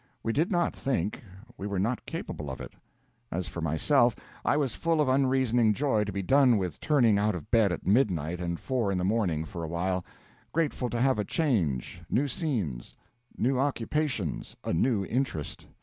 [0.23, 1.23] We did not think;
[1.59, 2.73] we were not capable of it.
[3.31, 7.35] As for myself, I was full of unreasoning joy to be done with turning out
[7.35, 10.03] of bed at midnight and four in the morning, for a while;
[10.53, 12.97] grateful to have a change, new scenes,
[13.37, 15.67] new occupations, a new interest.